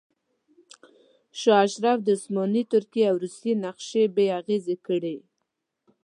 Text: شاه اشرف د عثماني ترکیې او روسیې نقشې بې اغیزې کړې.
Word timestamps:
شاه 1.39 1.61
اشرف 1.67 1.99
د 2.03 2.07
عثماني 2.17 2.63
ترکیې 2.73 3.05
او 3.11 3.15
روسیې 3.23 3.53
نقشې 3.65 4.03
بې 4.15 4.25
اغیزې 4.39 4.75
کړې. 4.87 5.17